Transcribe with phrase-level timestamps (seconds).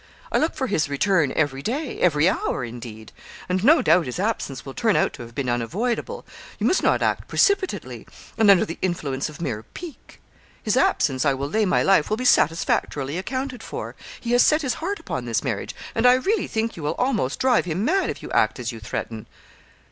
[0.31, 3.11] I look for his return every day every hour, indeed
[3.47, 6.25] and no doubt his absence will turn out to have been unavoidable.
[6.57, 10.19] You must not act precipitately, and under the influence of mere pique.
[10.63, 14.63] His absence, I will lay my life, will be satisfactorily accounted for; he has set
[14.63, 18.09] his heart upon this marriage, and I really think you will almost drive him mad
[18.09, 19.27] if you act as you threaten.'